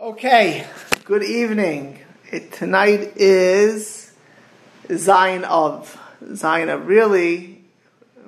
[0.00, 0.66] Okay,
[1.04, 1.98] good evening.
[2.32, 4.10] It, tonight is
[4.90, 5.94] Zion of.
[6.34, 7.62] Zion of really,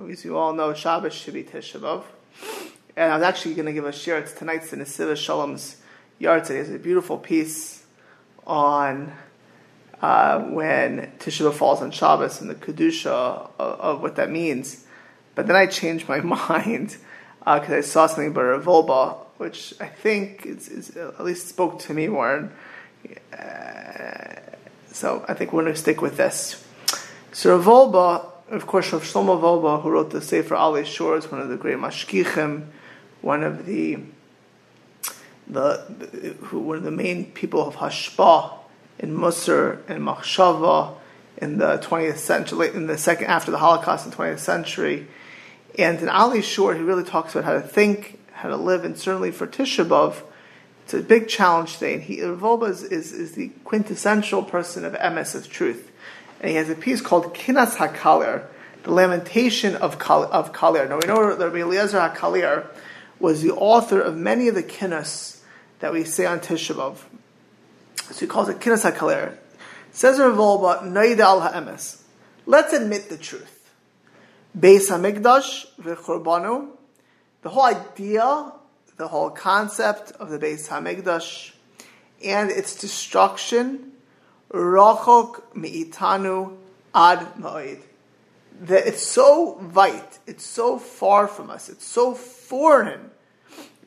[0.06, 2.02] as you all know, Shabbos should be Tisha B'Av.
[2.94, 4.18] And I was actually going to give a share.
[4.18, 5.76] It's tonight's the Nesiva Shalom's
[6.18, 6.58] yard today.
[6.58, 7.86] It's a beautiful piece
[8.46, 9.10] on
[10.02, 14.84] uh, when Tisha B'Av falls on Shabbos and the Kedusha of, of, what that means.
[15.34, 16.98] But then I changed my mind
[17.38, 21.48] because uh, I saw something about Rav Wolbe which I think is, is, at least
[21.48, 22.48] spoke to me more.
[23.36, 24.34] Uh,
[24.92, 26.64] so I think we're going to stick with this.
[27.32, 31.28] So Rav Wolbe, of course, Rav Shlomo Wolbe, who wrote the Sefer Alei Shur, is
[31.28, 32.66] one of the great mashgichim,
[33.20, 33.98] one of the
[35.48, 38.52] the, the who, the main people of Hashpa
[39.00, 40.94] in Musar and Machshava
[41.38, 45.08] in the 20th century, in the second after the Holocaust in the 20th century.
[45.76, 48.98] And in Alei Shur, he really talks about how to think how to live, and
[48.98, 50.20] certainly for Tisha B'Av,
[50.84, 51.94] it's a big challenge today.
[51.94, 55.92] And he, is, is, is, the quintessential person of emes, of truth.
[56.40, 58.44] And he has a piece called Kinas HaKalir,
[58.82, 60.88] the lamentation of, Kal, of Kalir.
[60.88, 62.66] Now we know that Rabbi Eliezer HaKalir
[63.20, 65.40] was the author of many of the kinas
[65.78, 66.96] that we say on Tisha B'Av.
[68.12, 69.36] So he calls it Kinas HaKalir.
[69.92, 72.02] Says Rav Wolbe, Naida al HaEmes.
[72.46, 73.70] Let's admit the truth.
[74.58, 76.70] Beis HaMikdash v'chorbanu
[77.42, 78.52] the whole idea,
[78.96, 81.52] the whole concept of the Beis Hamikdash
[82.24, 83.92] and its destruction,
[84.52, 86.56] rachok meitanu
[86.94, 87.80] ad ma'id.
[88.60, 93.10] That it's so vite, it's so far from us, it's so foreign,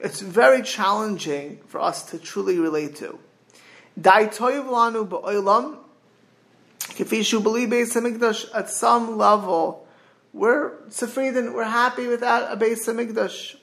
[0.02, 3.18] it's very challenging for us to truly relate to.
[4.00, 5.78] Dai toiv lanu ba'olam,
[6.80, 9.85] kifishu Beis Hamikdash at some level
[10.36, 13.56] we're sefridin, we're happy without a Beis Hamikdash.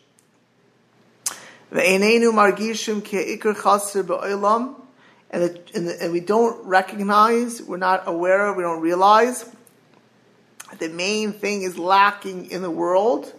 [1.70, 4.74] Ve'enenu margishim ke'ikr chaser ba'olam,
[5.30, 9.44] and, and we don't recognize, we're not aware of, we don't realize
[10.78, 13.34] the main thing is lacking in the world.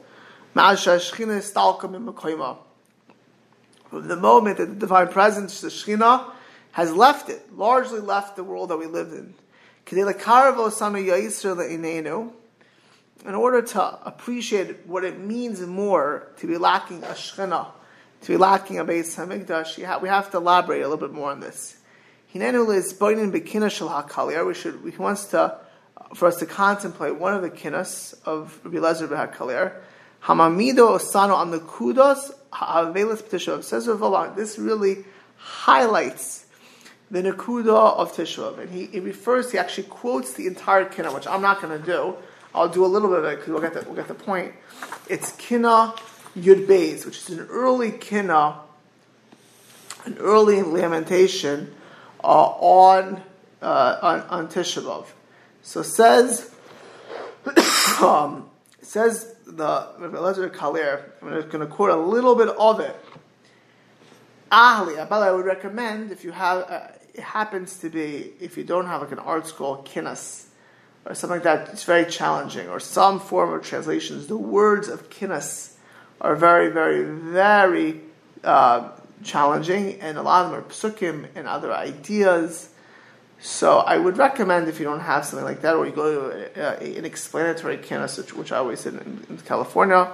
[0.53, 0.77] From
[4.07, 6.29] the moment that the divine presence, the Shekhinah,
[6.73, 9.33] has left it, largely left the world that we lived in
[13.25, 17.67] in order to appreciate what it means more to be lacking a shechina,
[18.21, 21.39] to be lacking a Beis Hamikdash, we have to elaborate a little bit more on
[21.39, 21.77] this.
[22.33, 22.91] Hinenu is.
[24.91, 25.57] He wants to,
[26.15, 29.73] for us to contemplate one of the kinas of Rabbi Lezer b'hakaliyar.
[30.23, 32.31] Hamamido osano on the kudos.
[33.65, 33.85] Says
[34.35, 35.05] This really
[35.37, 36.45] highlights
[37.11, 39.51] the nakuda of Tishav, and he, he refers.
[39.51, 42.15] He actually quotes the entire kinah, which I'm not going to do.
[42.55, 44.53] I'll do a little bit of it because we'll get the, we'll get the point.
[45.09, 45.95] It's Kina
[46.37, 48.59] Yud Beis, which is an early Kina,
[50.05, 51.73] an early lamentation
[52.23, 53.21] uh, on,
[53.61, 55.07] uh, on on Tisha B'av.
[55.61, 56.53] So says
[58.01, 58.49] um,
[58.81, 61.03] says the Rabbi Elazar Kalir.
[61.21, 62.95] I'm going to quote a little bit of it.
[64.51, 66.69] Ahli, I would recommend if you have.
[66.69, 70.45] Uh, it happens to be if you don't have like an ArtScroll kinas
[71.05, 75.09] or something like that, it's very challenging, or some form of translations, the words of
[75.09, 75.73] kinnas
[76.21, 78.01] are very, very, very
[78.43, 78.89] uh,
[79.23, 82.69] challenging, and a lot of them are psukim and other ideas.
[83.41, 86.65] So I would recommend if you don't have something like that, or you go to
[86.65, 90.09] uh, an explanatory kinnas, which, which I always did in, in California.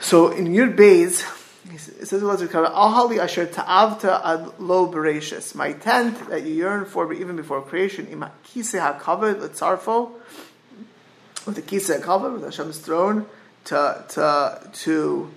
[0.00, 1.22] So in Yud Beis,
[1.70, 5.54] it says Ahali asher ta'avta ad lo bereshis.
[5.54, 8.08] My tent that you yearn for even before creation.
[8.08, 10.10] Ima kise hakavod letzarfo.
[11.46, 13.26] With the kise hakavod, with Hashem's throne,
[13.66, 15.30] to to to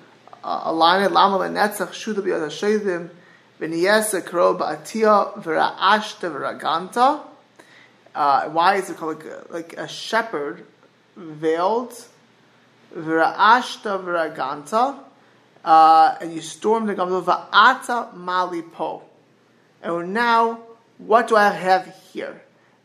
[0.44, 1.12] uh, align it.
[1.12, 3.10] Lama lenetzach shuda biyad hashedim.
[3.62, 7.22] V'niyesa karo ba'atia v'ra'ashta v'raganta.
[8.16, 10.66] Uh, why is it called like a, like a shepherd
[11.16, 11.94] veiled?
[12.98, 15.05] V'ra'ashta v'raganta
[15.66, 19.02] uh, and you stormed the Gamzel Va'ata Mali Po.
[19.82, 20.60] And now,
[21.00, 22.44] what do I have here?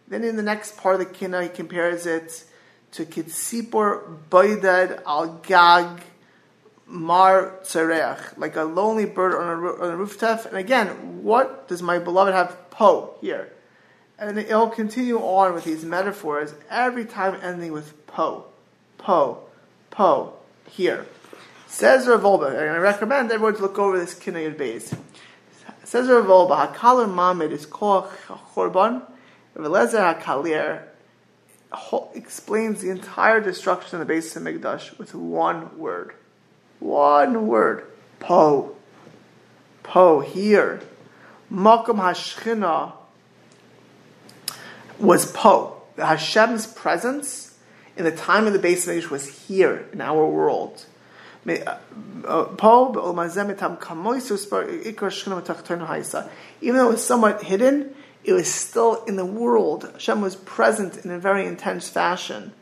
[0.08, 2.44] Then in the next part of the Kina, he compares it
[2.92, 6.00] to Kitsipor Baidad Al Gag
[6.86, 10.46] Mar Tzareach, like a lonely bird on a, on a rooftop.
[10.46, 13.52] And again, what does my beloved have po here?
[14.18, 18.46] And it'll continue on with these metaphors, every time ending with po,
[18.98, 19.44] po,
[19.90, 20.34] po,
[20.66, 21.06] here.
[21.70, 24.92] Says Rav Wolbe, and I recommend everyone to look over this Kina Yud Beis.
[25.84, 29.02] Says Rav Wolbe, Hakalir Mamid is called Chorban.
[29.54, 30.82] Rav Elezer Hakalir
[32.12, 36.12] explains the entire destruction of the Beis HaMikdash with one word.
[36.80, 37.86] One word.
[38.18, 38.74] Po.
[39.84, 40.80] Po, here.
[41.50, 42.92] Makom Hashchina
[44.98, 45.80] was Po.
[45.96, 47.56] Hashem's presence
[47.96, 50.86] in the time of the base age was here in our world.
[51.46, 51.64] Even
[52.24, 53.28] though
[56.88, 57.94] it was somewhat hidden,
[58.24, 59.88] it was still in the world.
[59.92, 62.52] Hashem was present in a very intense fashion.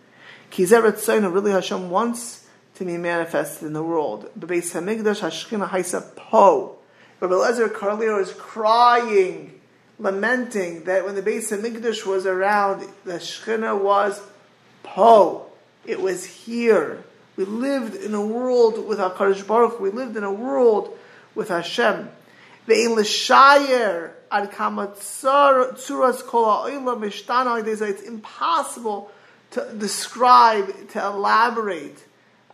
[0.51, 2.47] Kizeret really Hashem wants
[2.77, 4.31] to be manifested in the world.
[4.39, 6.77] Bebeis Hamikdash Hashchina Haisa Po.
[7.21, 9.61] Rabbi Lezer Carlio is crying,
[9.99, 14.23] lamenting that when the Beis Hamikdash was around, the Shechina was
[14.85, 15.47] Po.
[15.85, 17.03] It was here.
[17.39, 19.79] We lived in a world with HaKadosh Baruch.
[19.79, 20.99] We lived in a world
[21.37, 22.11] with Hashem.
[22.67, 24.95] Ve'in l'shayer ad kama kol
[25.77, 29.13] ha'olam mishtana It's impossible
[29.53, 32.05] to describe, to elaborate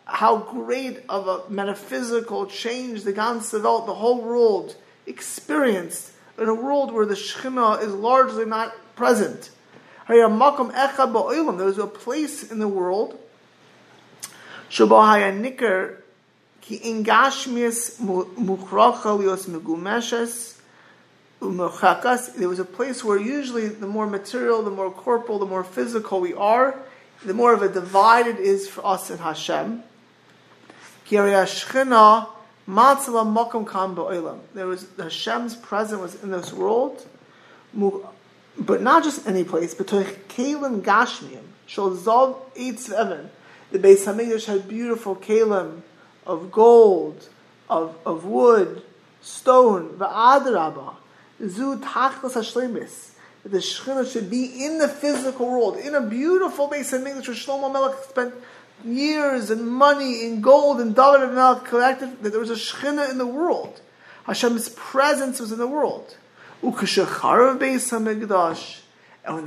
[0.05, 4.77] how great of a metaphysical change the ganze Welt, the whole world,
[5.07, 9.49] experienced in a world where the Shekhinah is largely not present.
[10.09, 13.19] There was a place in the world
[14.79, 15.97] nikar
[16.61, 20.55] ki ingashmias mukhrachalios megumeshes
[21.41, 26.21] there was a place where usually the more material, the more corporal, the more physical
[26.21, 26.79] we are,
[27.25, 29.82] the more of a divide it is for us and Hashem.
[31.11, 31.44] There
[34.67, 37.06] was Hashem's presence was in this world,
[38.59, 39.97] but not just any place, but to
[40.29, 43.29] Kalim Gashmiim, Shalzov Eitz Evan.
[43.75, 45.82] The Beis Hamikdash had beautiful kalim
[46.25, 47.29] of gold,
[47.69, 48.85] of, of wood,
[49.21, 50.94] stone, va'adrabah,
[51.44, 53.11] zu tachlas hashlemis.
[53.43, 57.73] The Shekhinah should be in the physical world, in a beautiful Beis Hamikdash where Shlomo
[57.73, 58.32] Melech spent
[58.85, 63.11] years and money in gold and David and Melech collected, that there was a Shekhinah
[63.11, 63.81] in the world.
[64.25, 66.17] Hashem's presence was in the world.
[66.62, 67.11] And when the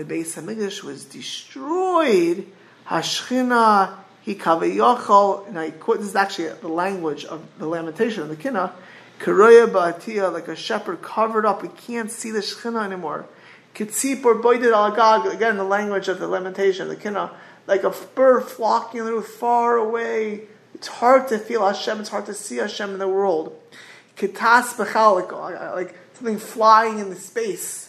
[0.04, 2.46] Beis Hamikdash was destroyed,
[2.88, 8.28] Hashchina he kavayachol, and I quote, this is actually the language of the lamentation of
[8.28, 8.74] the Kina,
[9.20, 13.26] Karoya ba'atiyah, like a shepherd covered up, we can't see the Shechina anymore.
[13.74, 14.88] Kitzip or boided al
[15.32, 17.32] again the language of the lamentation of the Kina,
[17.68, 20.42] like a bird flocking little far away.
[20.74, 23.58] It's hard to feel Hashem, it's hard to see Hashem in the world.
[24.18, 27.87] Kitas b'chal, like something flying in the space.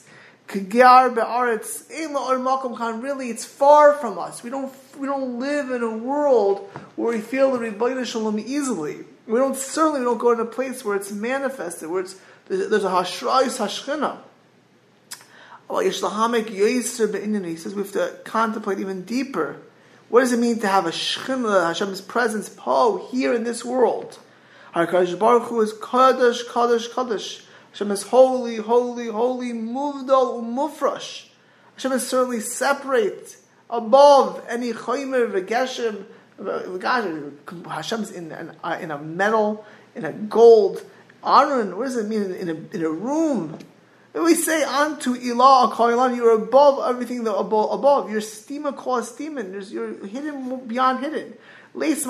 [0.48, 1.84] Kagyar be'aretz
[3.02, 4.42] Really, it's far from us.
[4.42, 9.04] We don't we don't live in a world where we feel the Rebbeinu Shalom easily.
[9.26, 12.16] We don't certainly we don't go in a place where it's manifested, where it's
[12.46, 14.18] there's a hashrayus hashchina.
[15.70, 19.56] He says we have to contemplate even deeper.
[20.08, 24.18] What does it mean to have a shechina, Hashem's presence, po, here in this world?
[24.74, 27.42] HaKadosh Baruch Hu is kadosh, kadosh, kadosh.
[27.78, 31.26] Hashem is holy, holy, holy, muvdal umufrash.
[31.76, 33.36] Hashem is certainly separate,
[33.70, 36.04] above any chaymer v'geshem.
[37.64, 39.64] Hashem's in, in, uh, in a metal,
[39.94, 40.82] in a gold.
[41.24, 42.32] Aaron, what does it mean?
[42.32, 43.56] In a, in a room.
[44.12, 48.10] We say, Antu ilah akailan, you're above everything that above, above.
[48.10, 49.52] You're stima cause demon.
[49.52, 51.34] There's, you're hidden beyond hidden.
[51.76, 52.06] There's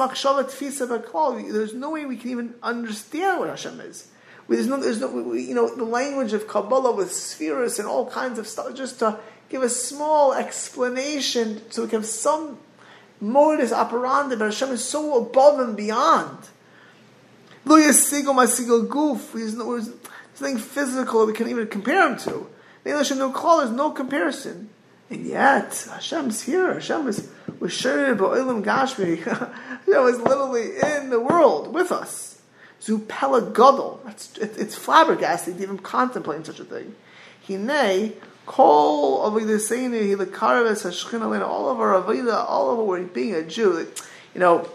[1.75, 4.09] no way we can even understand what Hashem is.
[4.49, 8.39] There's no, there's no, you know, the language of Kabbalah with spheres and all kinds
[8.39, 9.19] of stuff, just to
[9.49, 12.59] give a small explanation so we can have some
[13.21, 16.49] modus operandi, but Hashem is so above and beyond.
[17.65, 19.33] Lo yasigo masigo goof.
[19.35, 22.49] There's nothing physical that we can even compare him to.
[22.87, 24.71] Hashem no call, there's no comparison.
[25.11, 26.75] And yet, Hashem's here.
[26.75, 29.19] Hashem is Ba'ilim Gashmi.
[29.87, 32.38] Hashem is literally in the world with us.
[32.81, 34.01] Zupela Gadol.
[34.07, 34.39] It's,
[34.79, 36.95] flabbergasting to even contemplate such a thing.
[37.47, 38.13] Hine,
[38.47, 43.87] Kol Avidaseinu, Hilakaraves Hashchin all of our Avida, all of our being a Jew.
[44.35, 44.69] You know,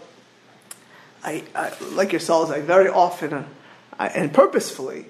[1.24, 3.44] I, I like yourselves, I very often, uh,
[3.98, 5.06] I, and purposefully,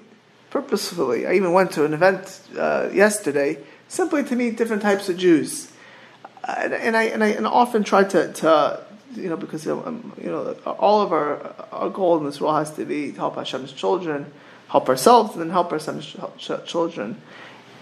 [0.49, 3.57] purposefully, I even went to an event uh, yesterday
[3.89, 5.71] simply to meet different types of Jews.
[6.43, 8.85] Uh, and, and, I, and I and often try to, to
[9.15, 12.75] you know, because um, you know, all of our our goal in this world has
[12.75, 14.31] to be to help Hashem's children,
[14.67, 16.15] help ourselves, and then help our son's
[16.65, 17.21] children.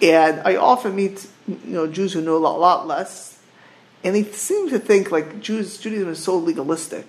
[0.02, 3.40] And I often meet you know Jews who know a lot, lot less,
[4.04, 7.08] and they seem to think like Jews Judaism is so legalistic.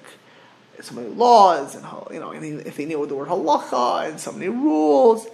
[0.80, 4.48] So many laws, and you know, if they know the word halacha and so many
[4.48, 5.26] rules,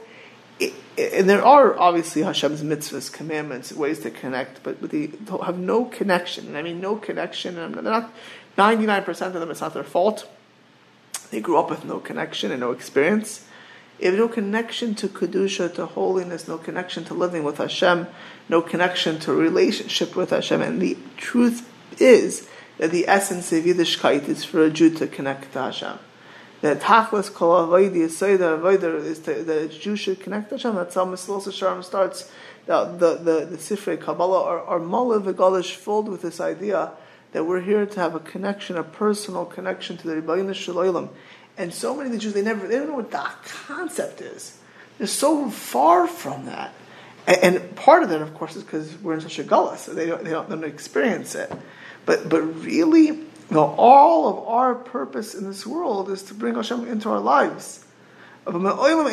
[0.60, 5.10] it, and there are obviously Hashem's mitzvahs, commandments, ways to connect, but, but they
[5.42, 6.48] have no connection.
[6.48, 7.58] And I mean, no connection.
[7.58, 8.12] And they're not
[8.60, 10.28] 99% of them, it's not their fault.
[11.30, 13.46] They grew up with no connection and no experience.
[13.98, 18.06] if no connection to kedusha, to holiness, no connection to living with Hashem,
[18.48, 21.68] no connection to relationship with Hashem, and the truth
[22.00, 22.48] is
[22.78, 25.98] that the essence of Yiddishkeit is for a Jew to connect to Hashem.
[26.62, 30.74] That tachlis kol avodah avodah is that a Jew should connect to Hashem.
[30.74, 32.30] That's how Mesilas Yesharim starts.
[32.66, 36.92] The the the, the Sifrei Kabbalah are, are filled with this idea
[37.32, 41.10] that we're here to have a connection, a personal connection to the Rebbeinu Shalom.
[41.56, 44.58] And so many of the Jews, they never, they don't know what that concept is.
[44.98, 46.74] They're so far from that.
[47.26, 49.94] And, and part of that, of course, is because we're in such a gullah, so
[49.94, 51.52] they don't, they don't, they don't experience it.
[52.06, 56.54] But, but really, you know, all of our purpose in this world is to bring
[56.54, 57.84] Hashem into our lives.
[58.44, 59.04] But even when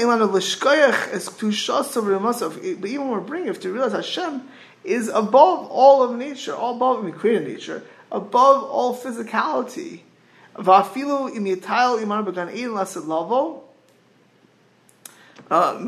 [3.10, 4.48] we're bringing it, to realize Hashem
[4.84, 10.02] is above all of nature, all above, mean, created nature, above all physicality.
[10.56, 13.64] Vafilu im yitayel iman began ein lasid lavo.
[15.50, 15.80] Uh.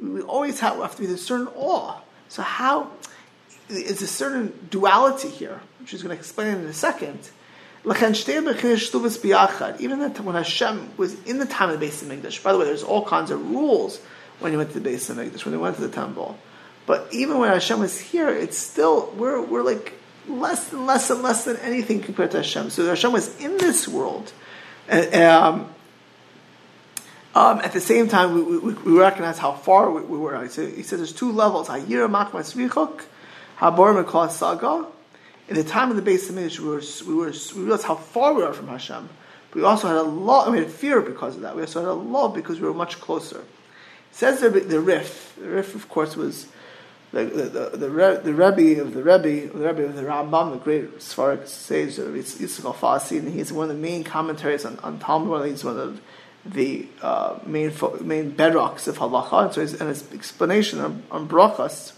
[0.00, 2.00] We always have, have to be a certain awe.
[2.28, 2.90] So how
[3.68, 7.30] is a certain duality here, which is going to explain in a second.
[7.84, 8.00] Even
[10.00, 13.04] when Hashem was in the time of the Beis HaMikdash, by the way, there's all
[13.04, 14.00] kinds of rules
[14.40, 16.38] when you went to the Beis HaMikdash, when they went to the temple.
[16.88, 19.92] But even when Hashem is here, it's still we're we're like
[20.26, 22.70] less and less and less than anything compared to Hashem.
[22.70, 24.32] So Hashem was in this world.
[24.90, 25.68] Um,
[27.34, 30.48] um, at the same time, we, we, we, recognize how far we, we were.
[30.48, 31.68] So he says there's two levels.
[31.68, 33.02] Hayir Machmas Vichok,
[33.58, 34.86] Habor Mekal Saga.
[35.48, 38.32] In the time of the base of we were, we were we realized how far
[38.32, 39.10] we are from Hashem.
[39.50, 40.50] But we also had a lot.
[40.50, 41.54] We had fear because of that.
[41.54, 43.40] We also had a love because we were much closer.
[43.40, 43.44] It
[44.12, 45.34] says the, the Rif.
[45.38, 46.46] The Rif, of course, was
[47.12, 50.98] the the the, the, Rebbe of the Rebbe, the Rebbe of the Rambam, the great
[50.98, 55.48] Svarak sage Yitzchak and he's one of the main commentaries on, on Talmud.
[55.48, 56.00] He's one of
[56.44, 57.72] the uh, main
[58.02, 59.46] main bedrocks of halacha.
[59.46, 61.92] And so his, and his explanation on, on brachas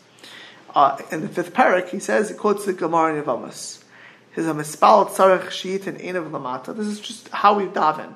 [0.74, 3.82] uh, in the fifth parak, he says he quotes the Gemara in Yavamas.
[4.30, 6.76] He says a mispal tzarech sheet and einav lamata.
[6.76, 8.14] This is just how we daven.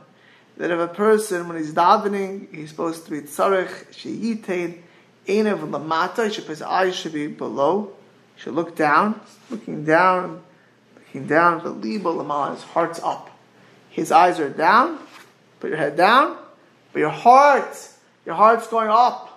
[0.57, 4.83] That if a person when he's davening, he's supposed to be tzarech sheyitain
[5.27, 7.93] Einav lamata, his eyes should be below.
[8.37, 10.43] He should look down, looking down,
[10.97, 11.63] looking down.
[11.63, 13.31] The liba lamala, his heart's up.
[13.91, 14.99] His eyes are down.
[15.61, 16.37] Put your head down,
[16.93, 17.89] but your heart,
[18.27, 19.31] your heart's going up.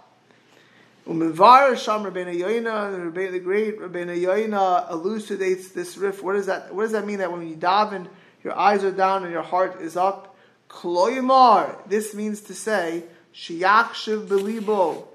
[1.08, 6.22] Umivar Sham Rabbeinu Yoina, the great Rabbeinu Yoina elucidates this riff.
[6.22, 6.76] What does that?
[6.76, 7.20] What does that mean?
[7.20, 8.08] That when you daven,
[8.44, 10.36] your eyes are down and your heart is up.
[10.70, 11.78] Kloimar.
[11.88, 13.04] This means to say,
[13.34, 15.06] Shiyakshiv belibo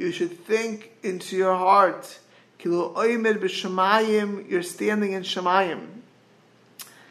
[0.00, 2.18] you should think into your heart.
[2.64, 2.94] You're
[4.62, 5.86] standing in Shemayim.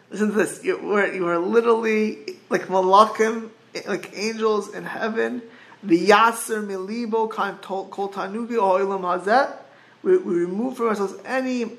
[0.09, 0.63] Listen to this.
[0.63, 3.51] You are, you are literally like malakim,
[3.85, 5.43] like angels in heaven.
[5.83, 9.55] The yaser milibo tanugi oilam hazet.
[10.01, 11.73] We remove from ourselves any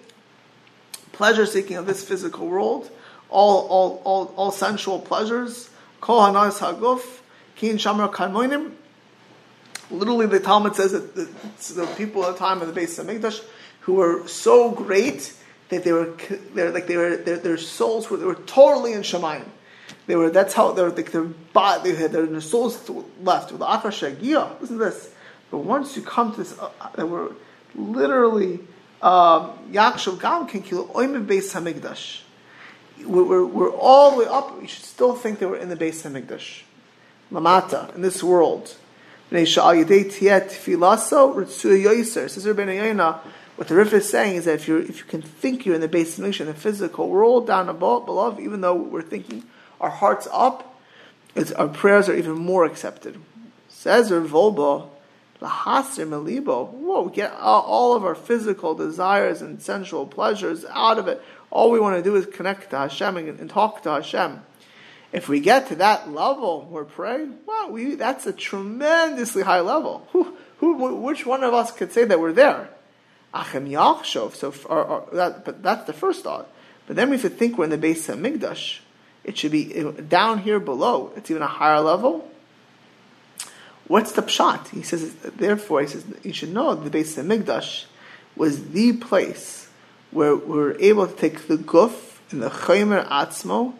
[1.10, 2.88] pleasure seeking of this physical world,
[3.28, 5.70] all all all, all sensual pleasures.
[6.00, 7.02] Kol haguf
[7.56, 8.74] kin shamar karmoinim
[9.90, 11.24] Literally, the Talmud says that the,
[11.74, 13.42] the people at the time of the Beis HaMikdash
[13.80, 15.34] who were so great
[15.70, 16.14] that they were
[16.54, 19.46] they're like they were their, their souls were they were totally in Shemayim.
[20.06, 22.88] They were that's how they like their body they had their, their souls
[23.22, 24.60] left with Akashagia.
[24.60, 25.12] Listen to this.
[25.50, 27.32] But once you come to this, uh, that were
[27.74, 28.60] literally
[29.02, 32.20] um, Yakshav Gam can kill Oim Beis Hamikdash.
[33.04, 34.60] We're, we're all the way up.
[34.60, 36.62] You should still think they were in the Beis Hamikdash,
[37.32, 38.76] Lamata in this world.
[39.30, 39.56] Says
[43.60, 45.80] what the Rif is saying is that if you if you can think you're in
[45.80, 49.44] the base of the physical, all down above, even though we're thinking
[49.80, 50.80] our hearts up,
[51.56, 53.20] our prayers are even more accepted.
[53.68, 54.88] Says Rav Wolbe,
[55.40, 61.22] Lahasir Melibo, whoa, get all of our physical desires and sensual pleasures out of it.
[61.50, 64.42] All we want to do is connect to Hashem and, and talk to Hashem.
[65.12, 67.38] If we get to that level, we're praying.
[67.46, 70.06] Wow, we, that's a tremendously high level.
[70.12, 72.70] Who, who, which one of us could say that we're there?
[73.34, 74.34] Achem Yachshov.
[74.34, 76.48] So, or, or, that, but that's the first thought.
[76.86, 78.80] But then we have to think we're in the Beis HaMikdash.
[79.24, 81.12] It should be uh, down here below.
[81.16, 82.28] It's even a higher level.
[83.88, 84.68] What's the pshat?
[84.68, 87.86] He says, therefore, he says, you should know the Beis HaMikdash
[88.36, 89.68] was the place
[90.12, 93.74] where we were able to take the guf and the chaymer atzmo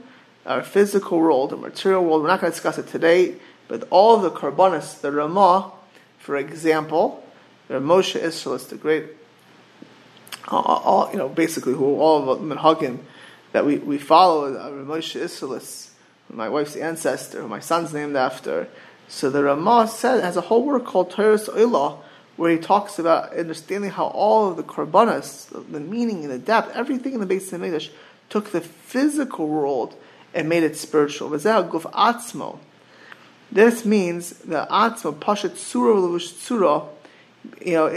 [0.50, 2.23] our physical world, the material world.
[2.23, 3.37] We're not going to discuss it today,
[3.69, 5.71] but all the karbonis, the Ramah,
[6.19, 7.25] for example,
[7.69, 9.04] the Moshe Isserles, the great,
[10.49, 12.99] all, you know, basically who all of the minhagim
[13.52, 15.90] that we, we follow, uh, Moshe Isserles,
[16.28, 18.66] my wife's ancestor, my son's named after.
[19.07, 21.99] So the Ramah said has a whole work called Torah's Oilah,
[22.37, 26.75] where he talks about understanding how all of the korbanos, the meaning and the depth,
[26.75, 27.92] everything in the base of the English,
[28.28, 29.95] took the physical world
[30.34, 31.30] and made it spiritual.
[31.30, 32.58] Guf atzmo.
[33.52, 36.88] This means the atzmo pashat surah levush.
[37.64, 37.88] You know,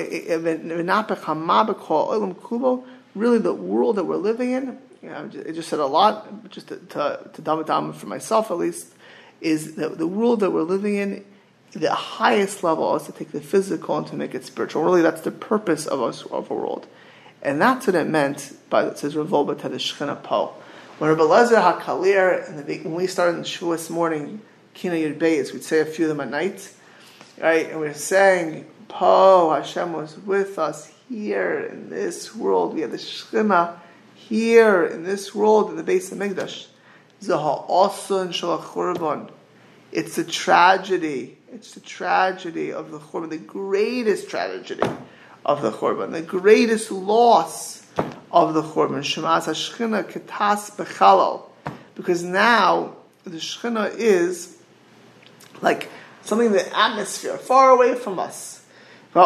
[3.15, 4.79] really the world that we're living in.
[5.01, 8.07] You know, I just said a lot, just to to, to dumb it down for
[8.07, 8.93] myself at least,
[9.41, 11.25] is that the world that we're living in.
[11.73, 14.83] The highest level is to take the physical and to make it spiritual.
[14.83, 16.85] Really, that's the purpose of us of a world,
[17.41, 20.53] and that's what it meant by it says Rav Wolbe to the po.
[21.03, 24.39] When Rabbi Lezer HaKalir, when we started in Shavuos morning,
[24.73, 26.73] Kina Yud Beis, we'd say a few of them at night,
[27.41, 27.69] right?
[27.69, 32.73] And we are saying, Po, Hashem was with us here in this world.
[32.73, 33.79] We had the Shechina
[34.15, 36.67] here in this world in the Beis HaMikdash.
[37.21, 39.29] Zaha Asun Shalach
[39.91, 41.37] It's a tragedy.
[41.51, 44.89] It's the tragedy of the Churban, the greatest tragedy
[45.45, 47.82] of the Churban, the greatest loss
[48.33, 48.99] of the Churban.
[48.99, 51.43] Shemas HaShechina Ketas Bechalal.
[51.95, 54.57] Because now the Shechina is
[55.61, 55.89] like
[56.23, 58.65] something in the atmosphere, far away from us.
[59.15, 59.23] And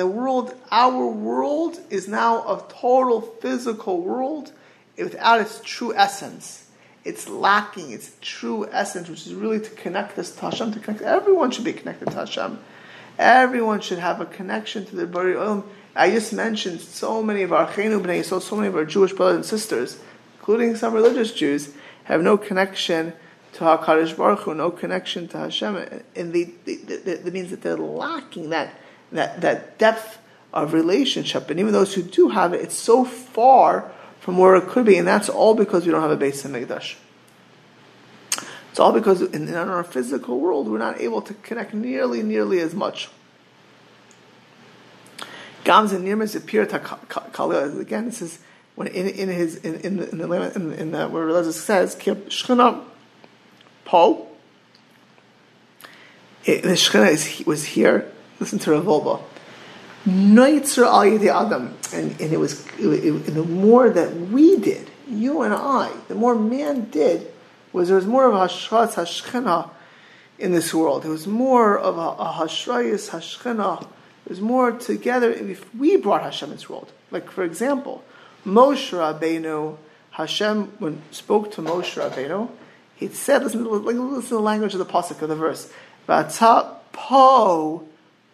[0.00, 4.52] the world, our world, is now a total physical world
[4.96, 6.64] without its true essence.
[7.04, 11.02] It's lacking its true essence, which is really to connect us to Hashem, to connect.
[11.02, 12.58] Everyone should be connected to Hashem.
[13.18, 15.64] Everyone should have a connection to the Bari Olam
[15.98, 19.12] I just mentioned so many of our Chenu B'nai so, so many of our Jewish
[19.12, 19.98] brothers and sisters,
[20.38, 21.74] including some religious Jews,
[22.04, 23.12] have no connection
[23.54, 28.50] to HaKadosh Baruch Hu, no connection to Hashem, and they, that means that they're lacking
[28.50, 28.74] that,
[29.10, 30.18] that, that depth
[30.52, 31.50] of relationship.
[31.50, 33.90] And even those who do have it, it's so far
[34.20, 36.94] from where it could be, and that's all because we don't have a Beis HaMikdash.
[38.70, 42.60] It's all because in, in our physical world, we're not able to connect nearly, nearly
[42.60, 43.08] as much.
[45.64, 47.80] Gams and Nirmis appear to Kalil.
[47.80, 48.38] Again, this is
[48.74, 51.52] when in, in his in in the, in in, uh, in eh, the where Elazar
[51.52, 52.84] says Shechina
[53.84, 54.28] Po.
[56.44, 58.10] The Shechina is was here.
[58.40, 59.22] Listen to Rav Wolbe.
[60.06, 65.42] Noitzer al Adam, and and it was it, it, the more that we did, you
[65.42, 67.30] and I, the more man did,
[67.72, 69.70] was there was more of a hashras hashchina
[70.38, 71.04] in this world.
[71.04, 73.86] It was more of a, a hashrayis hashchina
[74.28, 76.92] there's more together if we brought Hashem into the world.
[77.10, 78.04] Like, for example,
[78.44, 79.78] Moshe Rabbeinu,
[80.10, 82.50] Hashem, when spoke to Moshe Rabbeinu,
[82.94, 85.72] he said, listen, listen to the language of the pasuk of the verse,
[86.06, 87.88] po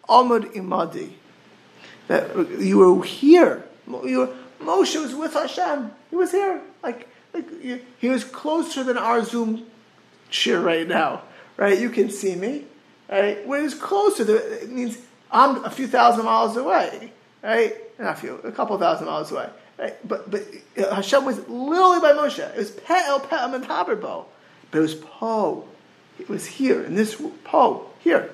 [0.09, 1.13] amud imadi.
[2.09, 3.65] That you were here.
[3.87, 5.93] You were, Moshe was with Hashem.
[6.11, 6.61] He was here.
[6.83, 7.47] Like, like
[8.01, 9.67] he was closer than our Zoom
[10.29, 11.23] cheer right now.
[11.57, 11.79] Right?
[11.79, 12.65] You can see me.
[13.09, 13.47] Right?
[13.47, 14.99] When he was closer, it means
[15.35, 17.75] I'm a few thousand miles away, right?
[17.99, 19.51] Not a few, a couple thousand miles away.
[19.77, 20.09] Right?
[20.09, 20.43] But but
[20.77, 22.39] Hashem was literally by Moshe.
[22.39, 24.27] It was Pe'el Pe'em and Haberbo.
[24.71, 25.65] But it was Po.
[26.19, 28.31] It was here, in this Po, here.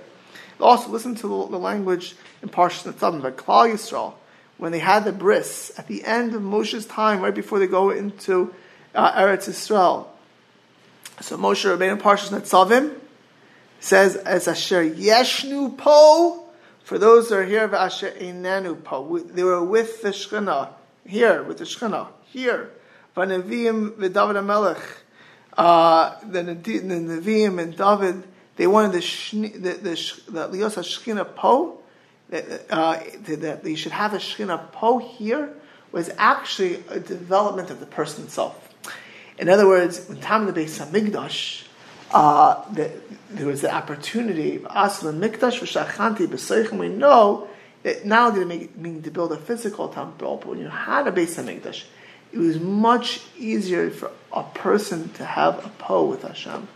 [0.61, 4.13] Also, listen to the, the language in Parshat Netzavim, but Klal Yisrael,
[4.59, 7.89] when they had the bris, at the end of Moshe's time, right before they go
[7.89, 8.55] into
[8.95, 10.07] uh, Eretz Yisrael.
[11.23, 12.95] So Moshe Rabbeinu Parshat Netzavim
[13.81, 16.40] says, as Asher Yeshnu Po,
[16.91, 20.71] for those that are here, they were with the Shechina,
[21.07, 22.73] here, with the Shechina, here.
[23.17, 24.83] Vanavim v'David HaMelech,
[25.57, 28.25] uh, the, Nevi'im and David,
[28.57, 31.79] they wanted the, Lios HaShechina Po,
[32.31, 32.99] that, uh,
[33.63, 35.55] they should have a Shechina Po here,
[35.93, 38.69] was actually a development of the person itself.
[39.39, 41.67] In other words, when time of the Beis HaMikdash,
[42.13, 42.93] uh, the,
[43.31, 46.79] there was the opportunity of Aslan Mikdash v'Shachanti b'Seichem.
[46.79, 47.49] We know
[47.83, 51.43] that now they mean to build a physical temple, but when you had a Beis
[51.43, 51.85] HaMikdash,
[52.33, 56.69] it was much easier for a person to have a po with Hashem.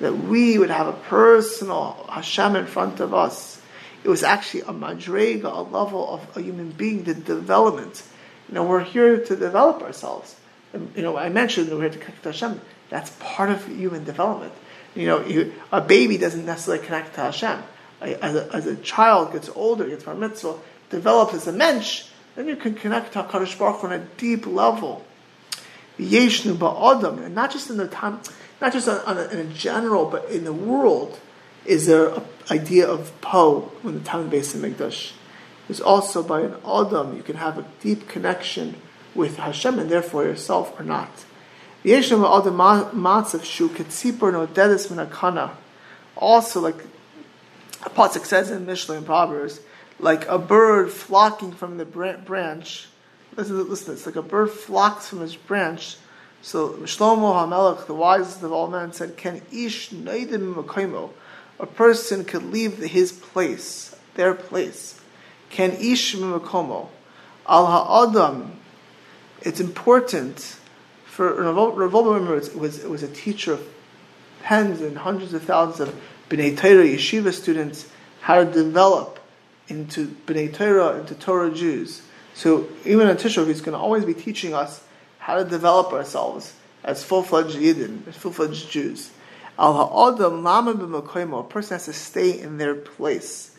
[0.00, 3.60] That we would have a personal Hashem in front of us.
[4.02, 8.02] It was actually a madrega, a level of a human being, the development.
[8.48, 10.34] You know, we're here to develop ourselves.
[10.72, 12.60] And, you know, I mentioned that we're here to connect to Hashem.
[12.92, 14.52] That's part of human development.
[14.94, 17.62] You know, you, a baby doesn't necessarily connect to Hashem.
[18.02, 20.58] As a, as a child gets older, gets bar mitzvah,
[20.90, 22.04] develops as a mensch,
[22.36, 25.06] then you can connect to HaKadosh Baruch Hu on a deep level.
[25.98, 28.20] Yeshnu ba'adam, and not just in the time,
[28.60, 31.18] not just on, on a, in a general, but in the world,
[31.64, 35.12] is there an idea of po when the time Beis HaMikdash.
[35.66, 38.76] There's also by an adam you can have a deep connection
[39.14, 41.24] with Hashem and therefore yourself or not.
[41.84, 45.50] Yeshem other matzav shu ketzipor no dedis minakana.
[46.16, 46.76] Also, like
[47.80, 49.60] Pasuk says in Mishnah and Proverbs,
[49.98, 52.88] like a bird flocking from the branch.
[53.34, 55.96] Listen, listen, it's like a bird flocks from his branch.
[56.42, 61.10] So Shlomo HaMelech, the wisest of all men, said, "Can ish neidim makoimo?"
[61.58, 65.00] A person could leave his place, their place.
[65.50, 66.88] Can ish makomo?
[67.48, 68.58] Al ha'adam.
[69.40, 70.56] It's important
[71.12, 73.68] for Rav remember it was was a teacher of
[74.42, 77.86] tens and hundreds of thousands of Bnei Torah yeshiva students
[78.22, 79.20] how to develop
[79.68, 82.00] into Bnei Torah, into Torah Jews.
[82.32, 84.82] So even in Tishrov, he's going to always be teaching us
[85.18, 89.10] how to develop ourselves as full-fledged Yidden, as full-fledged Jews.
[89.58, 93.54] Al ha'adam lama b'makoymo, a person has to stay in their place.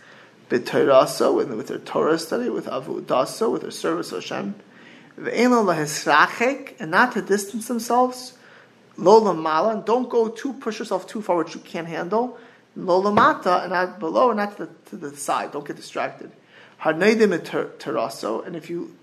[0.50, 4.56] B'toraso, with their Torah study, with avudaso, with their service of Hashem.
[5.18, 8.38] And not to distance themselves.
[8.98, 12.38] Lo and don't go too, push yourself too far, which you can't handle.
[12.78, 15.52] Lolamata, and not below, and not to the, to the side.
[15.52, 16.32] Don't get distracted.
[16.82, 18.96] Harneidim teraso, and if you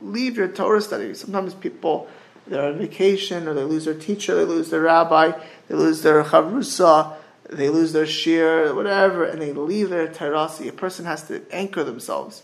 [0.00, 2.08] leave your Torah study, sometimes people
[2.46, 5.32] they're on vacation, or they lose their teacher, they lose their rabbi,
[5.68, 7.14] they lose their chavrusa,
[7.50, 10.68] they lose their shir, whatever, and they leave their terasi.
[10.68, 12.42] A person has to anchor themselves.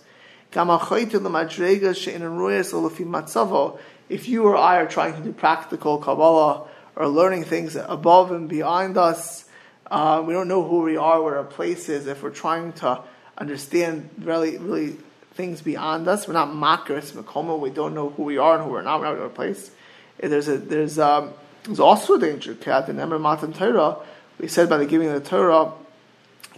[4.09, 8.49] If you or I are trying to do practical Kabbalah or learning things above and
[8.49, 9.45] behind us,
[9.91, 12.07] uh, we don't know who we are, where our place is.
[12.07, 13.01] If we're trying to
[13.37, 14.97] understand really, really
[15.35, 17.59] things beyond us, we're not makris makoma.
[17.59, 19.01] We don't know who we are and who we're not.
[19.01, 19.71] We're not in our place.
[20.19, 21.33] There's a there's um,
[21.65, 22.55] there's also a danger.
[22.55, 23.97] Kat in Emer Matan Torah,
[24.39, 25.73] we said by the giving of the Torah,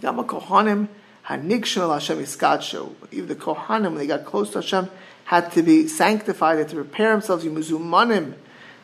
[0.01, 0.23] Yama
[1.27, 2.93] Kohanim Hanikshin al Hashem Iskadsho.
[3.11, 4.89] Even the Kohanim, when they got close to Hashem,
[5.25, 6.57] had to be sanctified.
[6.57, 7.43] They had to prepare themselves.
[7.43, 8.35] Yimuzumanim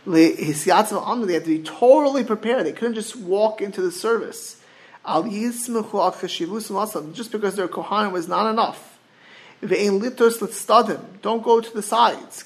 [0.05, 2.65] they had to be totally prepared.
[2.65, 4.61] They couldn't just walk into the service.
[5.05, 8.99] Al Yismichu Just because they're Kohanim was not enough.
[9.61, 12.43] Don't go to the sides.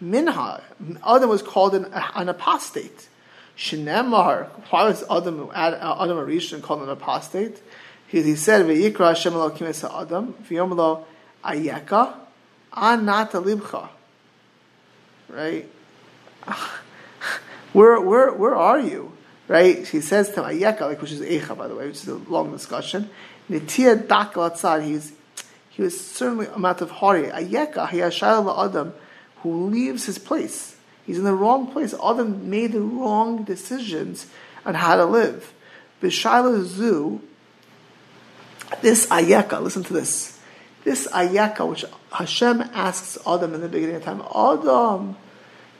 [0.00, 0.62] Minha.
[1.06, 3.08] Adam was called an, an apostate.
[3.58, 4.48] Shinemar.
[4.70, 7.60] Why was Adam, Adam Rishon called an apostate?
[8.10, 11.04] He, he said, V'yikra Hashem Elokim es Adam, v'yom
[11.44, 12.14] ayeka,
[12.72, 13.88] anata libcha
[15.30, 15.68] right?
[17.72, 19.12] Where, where, where are you?
[19.46, 19.86] Right?
[19.86, 22.50] He says to Ayeka, like, which is Echa, by the way, which is a long
[22.50, 23.10] discussion.
[23.48, 25.12] Nitia Dakal he's
[25.70, 27.24] he was certainly a matter of hori.
[27.24, 28.92] Ayeka, Hayashayla Adam,
[29.42, 30.76] who leaves his place.
[31.06, 31.94] He's in the wrong place.
[31.94, 34.26] Adam made the wrong decisions
[34.64, 35.52] on how to live.
[36.02, 37.20] Bishayla Zu,
[38.82, 40.40] this Ayeka, listen to this.
[40.84, 45.16] This ayaka, which Hashem asks Adam in the beginning of time, Adam,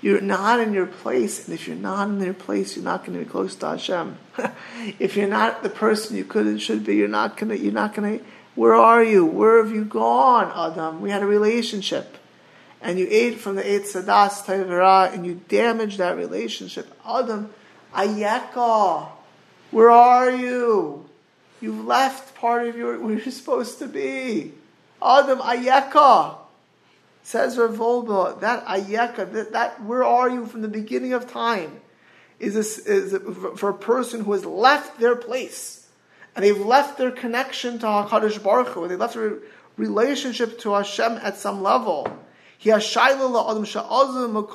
[0.02, 3.18] you're not in your place, and if you're not in your place, you're not going
[3.18, 4.18] to be close to Hashem.
[4.98, 7.58] if you're not the person you could and should be, you're not going to.
[7.58, 8.24] You're not going to.
[8.54, 9.24] Where are you?
[9.24, 11.00] Where have you gone, Adam?
[11.00, 12.16] We had a relationship,
[12.80, 16.90] and you ate from the eight sadas tayvera, and you damaged that relationship.
[17.06, 17.50] Adam,
[17.94, 19.08] ayaka,
[19.70, 21.09] where are you?
[21.60, 24.52] You've left part of your where you're supposed to be.
[25.02, 26.36] Adam ayeka.
[27.22, 31.80] Says Rav Wolbe, that ayeka, that, that, where are you from the beginning of time?
[32.38, 33.14] Is this is
[33.58, 35.86] for a person who has left their place
[36.34, 39.38] and they've left their connection to Hakadosh Baruch Hu, they left their
[39.76, 42.06] relationship to Hashem at some level.
[42.56, 44.48] He has shayla adam sha'azim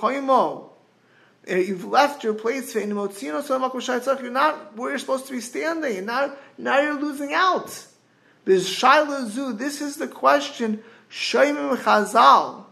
[1.48, 2.74] Eh, you've left your place.
[2.74, 5.98] You're not where you're supposed to be standing.
[5.98, 7.86] And Now, now you're losing out.
[8.46, 12.66] This Shaila Zu, this is the question, Shaimim Chazal,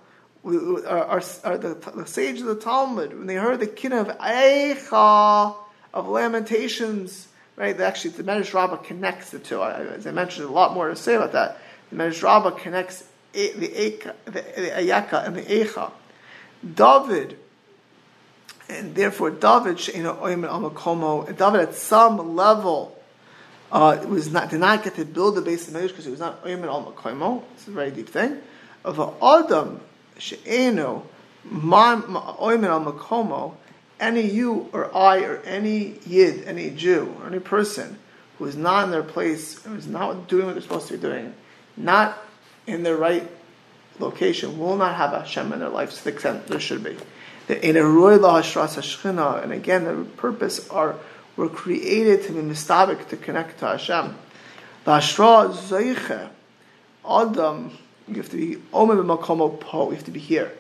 [0.46, 5.56] are, the, the sage of the Talmud, when they heard the kin of Eicha,
[5.94, 7.80] of Lamentations, right?
[7.80, 9.64] Actually, the Medrash Rabbah connects the two.
[9.64, 11.60] As I mentioned, a lot more to say about that.
[11.90, 15.92] The Medrash Rabbah connects the, Eika, the, the Ayaka and the Eicha.
[16.74, 17.38] David,
[18.70, 22.98] and therefore David, David at some level,
[23.72, 26.20] uh, was not did not get to build the base of Medrash because he was
[26.20, 27.44] not Oymen al Makoimo.
[27.56, 28.40] It's a very deep thing.
[28.86, 29.82] Of Adam
[30.18, 31.06] she'eno
[31.52, 33.56] Oymen al Makomo,
[34.00, 37.98] any you or I or any Yid, any Jew or any person
[38.38, 41.00] who is not in their place, who is not doing what they're supposed to be
[41.00, 41.34] doing,
[41.76, 42.18] not
[42.68, 43.30] in their right
[44.00, 46.98] location, will not have a Hashem in their life to the extent there should be.
[47.50, 50.96] In a roy la and again, the purpose are
[51.36, 54.16] were created to be mistabik, to connect to Hashem.
[54.86, 56.30] The Ashra Zeiche,
[57.10, 57.78] Adam,
[58.08, 60.52] you have to be Omer b'makomo po, you have to be here.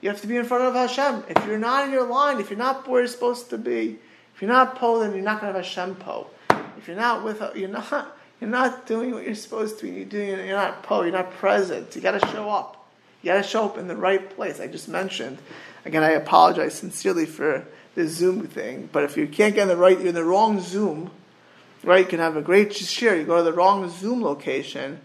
[0.00, 1.24] You have to be in front of Hashem.
[1.28, 3.98] If you're not in your line, if you're not where you're supposed to be,
[4.34, 6.28] if you're not po, then you're not going to have Hashem po.
[6.76, 9.92] If you're not with, you're not, you're not doing what you're supposed to be.
[9.92, 11.02] You're doing, you're not po.
[11.02, 11.96] You're not present.
[11.96, 12.86] You got to show up.
[13.22, 14.60] You got to show up in the right place.
[14.60, 15.38] I just mentioned.
[15.86, 18.88] Again, I apologize sincerely for the Zoom thing.
[18.90, 21.12] But if you can't get in the right, you're in the wrong Zoom.
[21.84, 22.00] Right?
[22.00, 23.16] You can have a great share.
[23.16, 25.00] You go to the wrong Zoom location,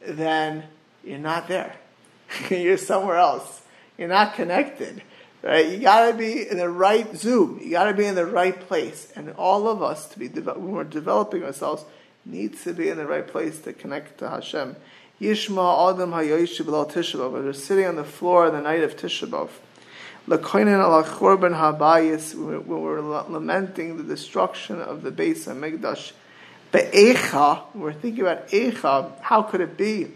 [0.00, 0.64] then
[1.04, 1.76] you're not there.
[2.50, 3.60] you're somewhere else.
[3.98, 5.02] You're not connected.
[5.42, 5.68] Right?
[5.68, 7.60] You gotta be in the right Zoom.
[7.62, 9.12] You gotta be in the right place.
[9.14, 11.84] And all of us, to be when we're developing ourselves,
[12.24, 14.76] needs to be in the right place to connect to Hashem.
[15.20, 17.32] Yishma Adam Hayoshib Lo Tishabov.
[17.32, 19.50] We're sitting on the floor on the night of Tishabov.
[20.28, 22.34] Lakoinen ala Chorban Habayis.
[22.34, 26.12] When we're lamenting the destruction of the Beis HaMikdash.
[26.70, 27.62] Be'echa.
[27.74, 29.12] We're thinking about Echa.
[29.20, 30.12] How could it be?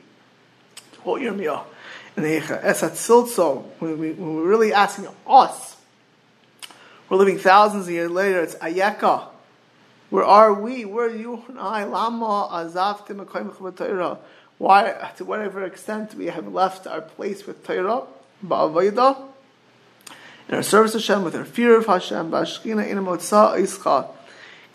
[1.06, 2.62] In the Echa.
[2.62, 3.64] Esat Siltso.
[3.78, 5.76] When, we, when we're really asking us,
[7.08, 8.40] we're living thousands of years later.
[8.40, 9.28] It's Ayeka.
[10.10, 10.84] Where are we?
[10.84, 11.84] Where are you and I?
[11.84, 14.18] Lama azavtim
[14.58, 18.02] Why, to whatever extent we have left our place with Torah,
[18.44, 19.25] ba'avayda,
[20.48, 24.08] in our service of Hashem, with our fear of Hashem, ba'ashkina ina motza ischa,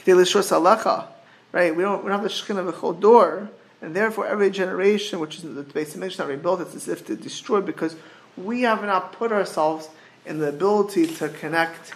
[0.05, 1.07] l'shor.
[1.53, 1.75] Right?
[1.75, 3.49] We don't, we don't have the shkina of the whole door,
[3.81, 7.15] and therefore every generation, which is the base of not rebuilt, it's as if to
[7.15, 7.95] destroy because
[8.37, 9.89] we have not put ourselves
[10.25, 11.93] in the ability to connect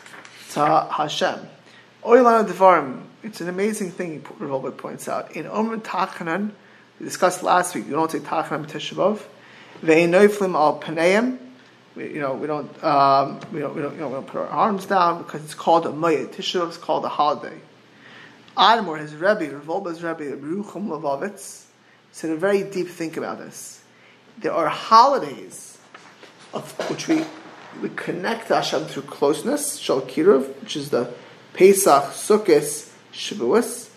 [0.51, 1.39] to Hashem.
[2.03, 5.35] Oilan Devarim, it's an amazing thing, Rav Wolbe points out.
[5.35, 6.51] In Omer Tachanan,
[6.99, 9.21] we discussed last week, you don't say Tachanan Tishabov.
[9.81, 11.39] Ve'inoiflim al Paneim,
[11.95, 14.47] you know, we don't, um, we don't, we don't, you know, we don't put our
[14.47, 15.89] arms down because it's called a.
[15.89, 17.57] Tishabov is called a holiday.
[18.57, 21.65] Admor, his Rebbe, Rav Wolbe's Rebbe, Ruchum Levovitz,
[22.11, 23.81] said a very deep think about this.
[24.37, 25.77] There are holidays
[26.53, 27.25] of which we,
[27.81, 31.13] we connect Hashem through closeness, Shal Kiruv, which is the
[31.53, 33.89] Pesach, Sukkot, Shavuos,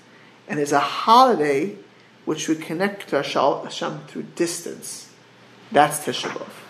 [0.49, 1.77] and there's a holiday
[2.25, 5.11] which we connect to Hashem through distance.
[5.71, 6.68] That's Tisha B'av.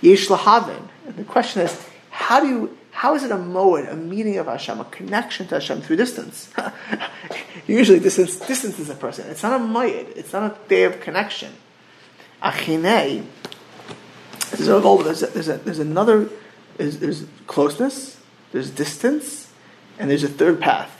[0.00, 0.88] Yesh Lahavin.
[1.06, 4.46] And the question is, how do you, how is it a moed, a meeting of
[4.46, 6.52] Hashem, a connection to Hashem through distance?
[7.66, 9.28] Usually distance, distance is a person.
[9.30, 10.16] It's not a moed.
[10.16, 11.52] It's not a day of connection.
[12.42, 13.24] Achinei,
[14.50, 14.80] there's, a,
[15.30, 16.28] there's, a, there's, another,
[16.76, 18.20] there's, there's closeness,
[18.52, 19.52] there's distance,
[19.98, 20.98] and there's a third path.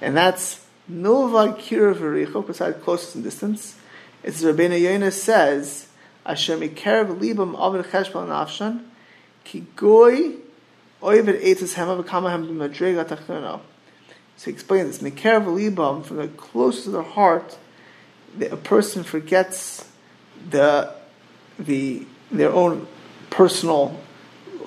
[0.00, 3.78] And that's Milva Kira Vericho, besides closeness and distance.
[4.22, 5.88] It's Rabbeinu Yonah says,
[6.24, 8.84] Asher Mikerev Libam Avid Cheshbal Nafshan,
[9.44, 10.36] Ki Goy
[11.02, 13.60] Oivid Eitzes Hema V'Kamahem B'Madrega Tachtono.
[14.36, 15.12] So he explains this.
[15.12, 17.58] Mikerev Libam, from the closest to the heart,
[18.40, 19.88] a person forgets
[20.50, 20.94] the,
[21.58, 22.86] the, their own
[23.30, 23.98] personal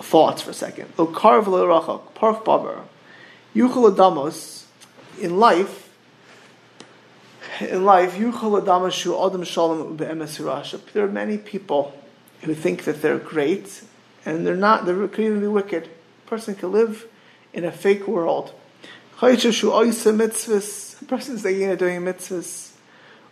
[0.02, 0.92] thoughts for a second.
[0.98, 2.84] Lo Karv Lo Rachak, Parf Babar.
[3.56, 4.66] Yuchel Adamos,
[5.20, 5.83] in life,
[7.68, 8.32] in life, There
[11.04, 11.94] are many people
[12.42, 13.84] who think that they're great,
[14.26, 15.90] and they're not, they're creatively wicked.
[16.26, 17.08] A person can live
[17.54, 18.54] in a fake world.
[19.22, 19.36] A
[21.06, 22.72] person's thinking of doing mitzvahs.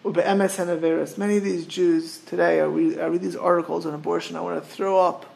[0.04, 4.64] Many of these Jews today, I read, I read these articles on abortion, I want
[4.64, 5.28] to throw up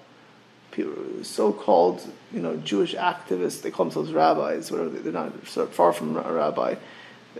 [1.23, 3.61] so-called, you know, Jewish activists.
[3.61, 4.69] They call themselves rabbis.
[4.71, 6.75] Whatever they're not far from a rabbi.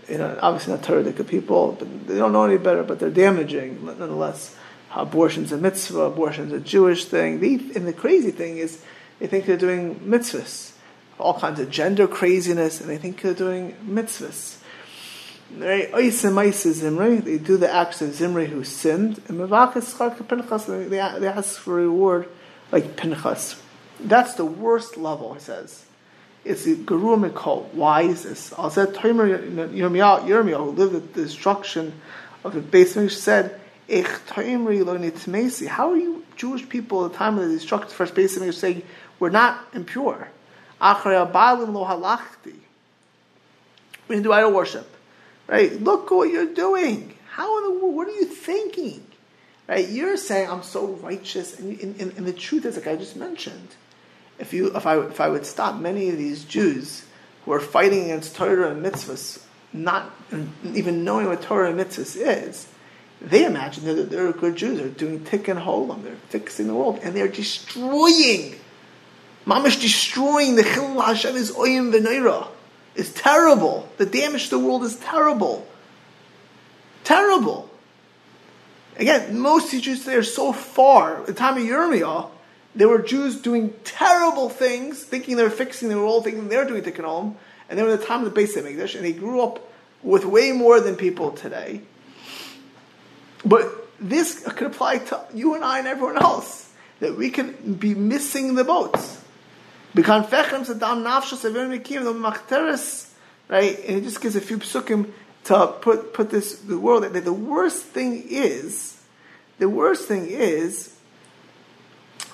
[0.08, 2.82] You know, obviously not Torah people, but they don't know any better.
[2.82, 4.54] But they're damaging nonetheless.
[4.94, 6.00] Abortion's a mitzvah.
[6.00, 7.40] Abortion's a Jewish thing.
[7.40, 8.82] They, and the crazy thing is,
[9.18, 10.72] they think they're doing mitzvahs,
[11.18, 14.58] all kinds of gender craziness, and they think they're doing mitzvahs.
[15.54, 15.90] Right?
[15.92, 19.48] They do the acts of Zimri who sinned, and they
[21.28, 22.28] ask for a reward
[22.72, 23.56] like Pinchas.
[24.00, 25.84] That's the worst level, he says.
[26.46, 27.74] It's the Mikol.
[27.74, 28.54] Why is this?
[28.56, 32.00] I'll say Yirmiyahu, who lived at the destruction
[32.44, 37.86] of the basement, said, How are you Jewish people at the time of the destruction
[37.86, 38.82] of the first basement saying
[39.18, 40.28] we're not impure?
[40.80, 40.94] We
[44.14, 44.88] didn't do idol worship.
[45.48, 45.82] Right?
[45.82, 47.14] Look what you're doing.
[47.28, 49.04] How in the world, what are you thinking?
[49.66, 49.88] Right?
[49.88, 53.74] You're saying I'm so righteous, and, and, and the truth is, like I just mentioned,
[54.38, 57.04] if you if I if I would stop many of these Jews
[57.44, 60.10] who are fighting against Torah and mitzvahs, not
[60.64, 62.68] even knowing what Torah and mitzvahs is,
[63.20, 64.78] they imagine that they're, good Jews.
[64.78, 66.02] They're doing tikkun holam.
[66.02, 68.56] They're fixing the world, and they're destroying.
[69.46, 72.48] Mamish destroying the chilul Hashem is oyim v'neira.
[72.94, 73.88] Is terrible.
[73.98, 75.66] The damage to the world is terrible.
[77.04, 77.70] Terrible.
[78.96, 81.22] Again, most teachers today are so far.
[81.26, 82.30] The time of Yirmiyah,
[82.76, 86.66] there were Jews doing terrible things, thinking they were fixing the world, thinking they were
[86.66, 87.34] doing tikkun olam,
[87.68, 89.66] and they were the time of the Beis Hamikdash, and they grew up
[90.02, 91.80] with way more than people today.
[93.44, 93.66] But
[93.98, 98.54] this could apply to you and I and everyone else, that we can be missing
[98.54, 99.22] the boats.
[99.94, 100.34] Right?
[103.78, 105.10] And it just gives a few psukim
[105.44, 109.00] to put, put this the world that the worst thing is,
[109.58, 110.95] the worst thing is,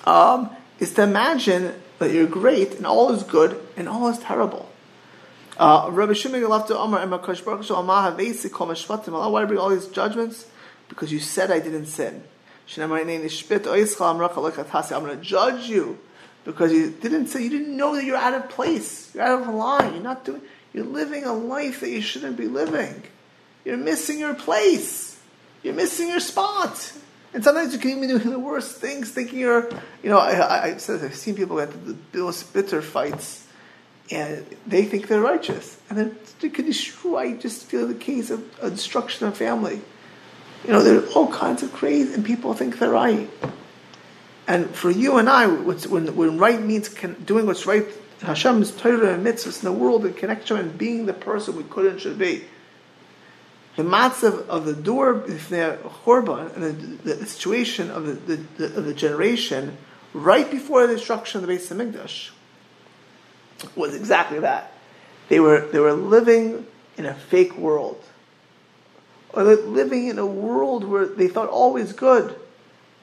[0.03, 4.69] um, is to imagine that you're great and all is good and all is terrible.
[5.57, 9.31] Uh, Rabbi Shimon to Amar and Makash Baruch Amah Havesi.
[9.31, 10.47] Why bring all these judgments?
[10.89, 12.23] Because you said I didn't sin.
[12.77, 15.99] I'm going to judge you
[16.45, 19.13] because you didn't say you didn't know that you're out of place.
[19.13, 19.93] You're out of line.
[19.93, 20.41] You're not doing.
[20.73, 23.03] You're living a life that you shouldn't be living.
[23.63, 25.19] You're missing your place.
[25.61, 26.93] You're missing your spot.
[27.33, 29.67] And sometimes you can even do the worst things, thinking you're,
[30.03, 30.81] you know, I, I, I've
[31.15, 31.71] seen people get
[32.11, 33.47] the, most bitter fights,
[34.11, 37.35] and they think they're righteous, and then they can destroy.
[37.35, 39.81] Just feel the case of a destruction of family.
[40.65, 43.29] You know, there are all kinds of crazy, and people think they're right.
[44.47, 46.89] And for you and I, when, when right means
[47.25, 47.85] doing what's right,
[48.21, 51.87] Hashem's Torah and mitzvahs in the world and connection and being the person we could
[51.87, 52.43] and should be
[53.75, 58.93] the matzav of the door chorban and the, the, situation of the, the, of the
[58.93, 59.77] generation
[60.13, 62.29] right before the destruction of the Beis Hamikdash
[63.75, 64.73] was exactly that.
[65.29, 68.03] They were they were living in a fake world,
[69.33, 72.39] or living in a world where they thought all was good.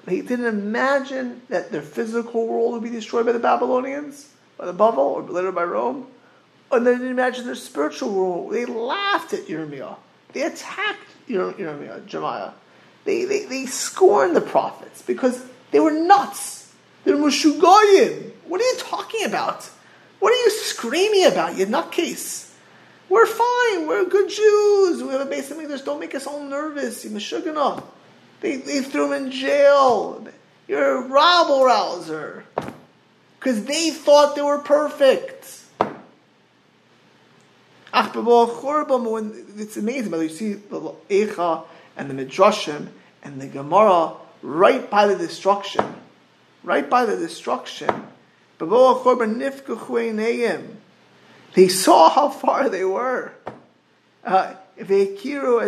[0.05, 4.75] They didn't imagine that their physical world would be destroyed by the Babylonians, by the
[4.75, 6.07] Bavel, or later by Rome.
[6.73, 8.53] And they didn't imagine their spiritual world.
[8.53, 9.97] They laughed at Yirmiyah.
[10.33, 12.51] They attacked you know, you know, Jeremiah.
[13.05, 16.73] They, they, they scorned the prophets because they were nuts.
[17.05, 18.33] They're mushugoyim.
[18.47, 19.71] What are you talking about?
[20.19, 22.53] What are you screaming about, you nutcase?
[23.09, 23.87] We're fine.
[23.87, 25.03] We're good Jews.
[25.03, 25.85] We have a Beis Hamikdash.
[25.85, 27.05] Don't make us all nervous.
[27.05, 27.83] You meshugana.
[28.41, 30.27] They, they threw him in jail.
[30.69, 32.45] You're a rabble rouser.
[33.39, 35.60] Because they thought they were perfect.
[37.93, 41.65] It's amazing, but you see the Eicha
[41.97, 42.89] and the Midrashim
[43.23, 45.85] and the Gemara right by the destruction,
[46.63, 48.07] right by the destruction.
[51.55, 53.33] They saw how far they were.
[54.25, 55.63] Uh, Vekiru.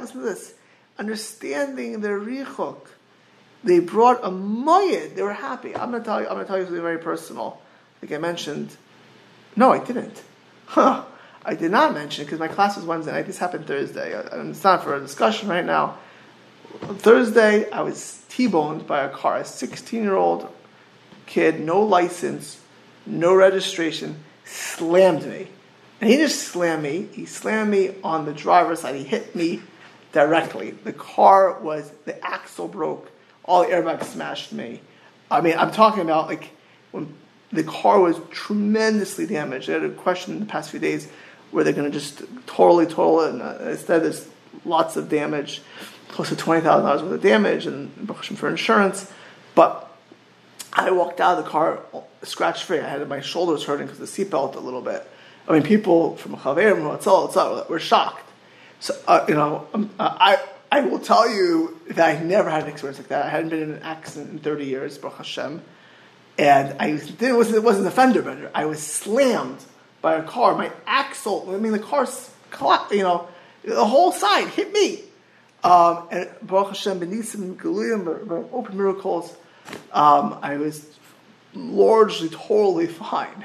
[0.00, 0.54] Listen to this.
[0.98, 2.78] Understanding their richuk.
[3.64, 5.16] They brought a moyed.
[5.16, 5.74] They were happy.
[5.74, 6.28] I'm going to tell you.
[6.28, 7.60] I'm going to tell you something very personal
[8.06, 8.76] like I mentioned.
[9.56, 10.22] No, I didn't.
[10.66, 11.04] Huh.
[11.44, 13.26] I did not mention because my class was Wednesday night.
[13.26, 14.20] This happened Thursday.
[14.32, 15.96] And it's not for a discussion right now.
[16.82, 19.38] On Thursday, I was T-boned by a car.
[19.38, 20.52] A 16-year-old
[21.26, 22.60] kid, no license,
[23.06, 25.46] no registration, slammed me.
[26.00, 27.08] And he just slammed me.
[27.12, 28.96] He slammed me on the driver's side.
[28.96, 29.62] He hit me
[30.10, 30.72] directly.
[30.72, 33.08] The car was, the axle broke.
[33.44, 34.80] All the airbags smashed me.
[35.30, 36.50] I mean, I'm talking about like
[36.90, 37.14] when
[37.56, 39.68] the car was tremendously damaged.
[39.68, 41.08] I had a question in the past few days
[41.50, 43.30] where they're going to just totally total it.
[43.30, 44.28] And uh, instead, there's
[44.64, 45.62] lots of damage,
[46.08, 49.10] close to twenty thousand dollars worth of damage, and for insurance.
[49.54, 49.90] But
[50.72, 51.80] I walked out of the car
[52.22, 52.78] scratch free.
[52.78, 55.08] I had my shoulders hurting because the seatbelt a little bit.
[55.48, 58.30] I mean, people from Chaverim were shocked.
[58.80, 60.38] So uh, you know, um, uh, I.
[60.72, 63.24] I will tell you that I never had an experience like that.
[63.24, 65.62] I hadn't been in an accident in 30 years, Baruch Hashem
[66.38, 68.50] and I it wasn't, it wasn't a fender bender.
[68.54, 69.64] I was slammed
[70.02, 70.54] by a car.
[70.56, 72.06] My axle, I mean, the car,
[72.90, 73.28] you know,
[73.64, 75.02] the whole side hit me.
[75.64, 79.36] Um, and Baruch Hashem, Benisim, Galuyim, open miracles,
[79.92, 80.86] um, I was
[81.54, 83.44] largely totally fine.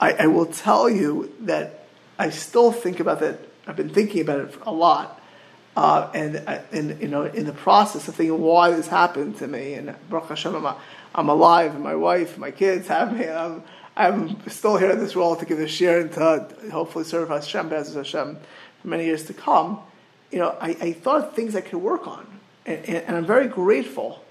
[0.00, 1.86] I, I, will tell you that
[2.18, 3.40] I still think about that.
[3.66, 5.20] I've been thinking about it a lot.
[5.76, 6.36] Uh, and,
[6.70, 10.28] and, you know, in the process of thinking why this happened to me, and Baruch
[10.28, 10.54] Hashem,
[11.16, 13.62] I'm alive, and my wife, and my kids have me, and I'm,
[13.96, 17.70] I'm still here in this world to give a share and to hopefully serve Hashem,
[17.70, 18.36] Bez Hashem,
[18.82, 19.80] for many years to come.
[20.30, 22.26] You know, I, I thought things I could work on,
[22.66, 24.22] and, and, and I'm very grateful.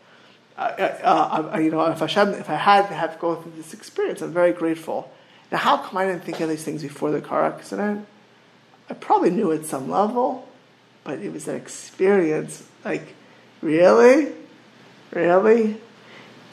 [0.58, 3.54] Uh, uh, uh, you know, if Hashem, if I had to have to go through
[3.58, 5.12] this experience, I'm very grateful.
[5.52, 8.06] Now, how come I didn't think of these things before the car accident?
[8.90, 10.48] I probably knew at some level,
[11.04, 12.64] but it was an experience.
[12.86, 13.16] Like,
[13.62, 14.32] really,
[15.12, 15.82] really,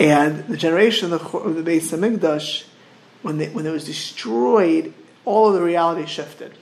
[0.03, 2.65] and the generation of the, of the Beis Hamikdash,
[3.23, 4.93] when, they, when it was destroyed,
[5.25, 6.53] all of the reality shifted.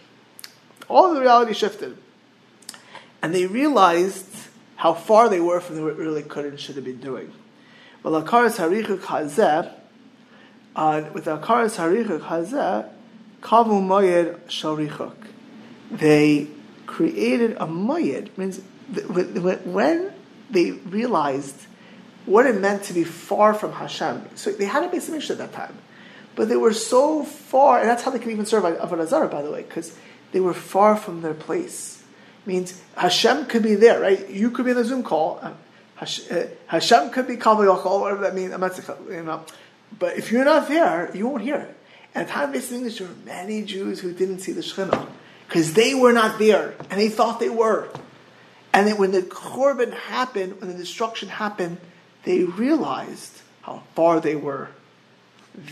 [0.89, 1.97] All of the reality shifted.
[3.23, 4.27] And they realized
[4.77, 7.33] how far they were from what really could and should have been doing.
[8.03, 9.73] But lakaras harichuk hazeh,
[10.77, 12.91] uh, with lakaras harichuk hazeh,
[13.41, 15.17] kavu moyed sharichuk.
[15.91, 16.49] They
[16.85, 18.61] created a moyed means
[18.91, 20.13] when
[20.51, 21.67] they realized
[22.27, 24.29] what it meant to be far from Hashem.
[24.35, 25.77] So they had a basic mission at that time.
[26.37, 29.43] But they were so far, and that's how they could even serve Avodah Zarah, by
[29.43, 29.97] the way, because
[30.33, 32.03] they were far from their place.
[32.43, 34.29] It means Hashem could be there, right?
[34.31, 35.41] You could be in a Zoom call.
[35.43, 35.53] Uh,
[36.01, 38.53] uh, Hashem could be Kavayachal, whatever that means.
[39.11, 39.45] You know.
[39.99, 41.77] But if you're not there, you won't hear it.
[42.15, 45.09] And at time Beis Hamikdash, there were many Jews who didn't see the Shekhinah
[45.47, 47.89] because they were not there and they thought they were.
[48.73, 51.79] And then when the Churban happened, when the destruction happened,
[52.25, 54.69] they realized how far they were.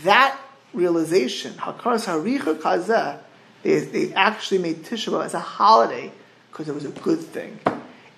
[0.03, 0.37] That
[0.73, 3.19] realization, Hakaras Harichuk Hazeh,
[3.63, 6.11] they, they actually made Tisha as a holiday
[6.51, 7.59] because it was a good thing.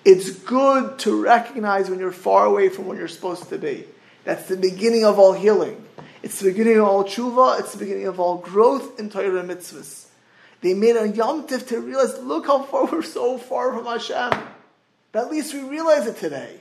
[0.04, 3.84] It's good to recognize when you're far away from where you're supposed to be.
[4.24, 5.84] That's the beginning of all healing.
[6.22, 7.60] It's the beginning of all tshuva.
[7.60, 10.06] It's the beginning of all growth in Torah and mitzvahs.
[10.60, 14.40] They made a yom tif to realize, look how far we're so far from Hashem.
[15.10, 16.60] But at least we realize it today.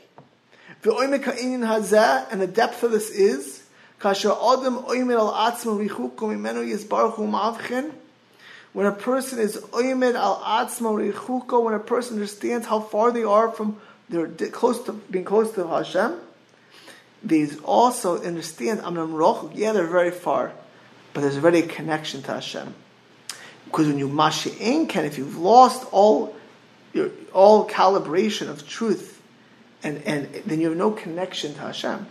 [0.84, 3.64] And the depth of this is,
[4.02, 4.16] when
[8.86, 13.78] a person is oimed al richuko, when a person understands how far they are from
[14.10, 16.20] they're close to being close to Hashem,
[17.24, 18.82] they also understand.
[19.54, 20.52] Yeah, they're very far,
[21.14, 22.74] but there's already a connection to Hashem.
[23.66, 26.36] Because when you mashi'in can, if you've lost all
[26.94, 29.11] your all calibration of truth,
[29.84, 32.08] and and then you have no connection to Hashem.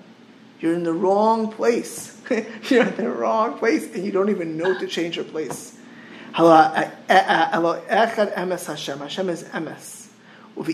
[0.61, 2.21] You're in the wrong place.
[2.69, 5.75] You're in the wrong place, and you don't even know to change your place.
[6.39, 10.09] Eh, eh, eh, Hashem is emes.
[10.55, 10.67] When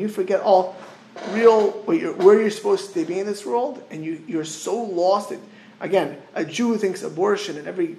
[0.00, 0.76] you forget all
[1.30, 5.32] real where you're supposed to be in this world, and you, you're so lost.
[5.32, 5.40] In,
[5.80, 7.96] again, a Jew thinks abortion and every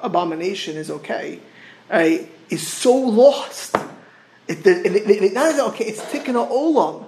[0.00, 1.40] abomination is okay,
[1.90, 3.76] right, is so lost.
[4.50, 7.06] Okay, it's tikkun olam.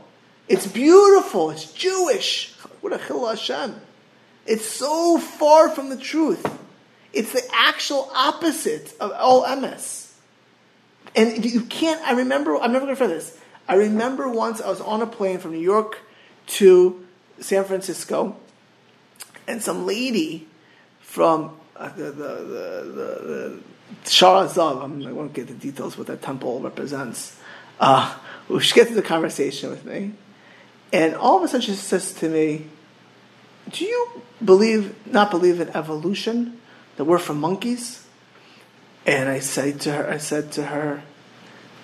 [0.48, 1.50] It's beautiful.
[1.50, 2.54] It's Jewish.
[2.80, 3.80] What a chil Hashem.
[4.46, 6.44] It's so far from the truth.
[7.12, 10.12] It's the actual opposite of all emes.
[11.14, 13.38] And you can't, I remember, I'm never going to forget this.
[13.68, 15.98] I remember once I was on a plane from New York
[16.46, 17.06] to
[17.40, 18.36] San Francisco,
[19.46, 20.48] and some lady
[21.00, 23.60] from uh, the, the, the,
[24.04, 27.38] Sha'ar Zahav, I won't get the details what that temple represents,
[27.80, 28.16] uh,
[28.60, 30.12] she gets into conversation with me,
[30.92, 32.66] and all of a sudden she says to me,
[33.70, 36.58] Do you believe, not believe in evolution?
[36.96, 38.06] that we're from monkeys?
[39.06, 41.02] And I said to her, I said to her,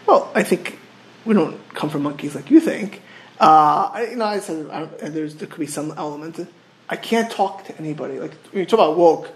[0.06, 0.78] well, I think
[1.24, 3.02] we don't come from monkeys like you think.
[3.40, 6.48] Uh, I, you know, I said I there's there could be some element.
[6.88, 8.18] I can't talk to anybody.
[8.18, 9.30] Like when you talk about woke,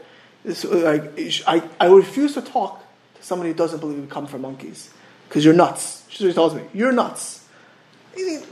[0.45, 2.85] this, like I, I refuse to talk
[3.17, 4.91] to somebody who doesn't believe we come from monkeys
[5.29, 6.05] because you're nuts.
[6.09, 7.47] She tells me you're nuts.
[8.17, 8.43] You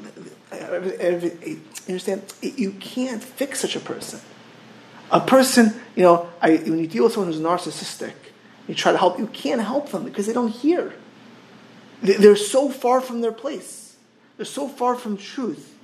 [1.88, 2.22] understand?
[2.40, 4.20] You can't fix such a person.
[5.10, 8.14] A person, you know, I, when you deal with someone who's narcissistic,
[8.68, 10.94] you try to help, you can't help them because they don't hear.
[12.02, 13.96] They're so far from their place.
[14.36, 15.74] They're so far from truth.